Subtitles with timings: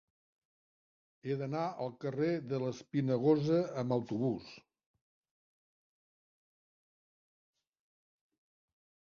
[1.27, 4.49] He d'anar al carrer de l'Espinagosa amb autobús.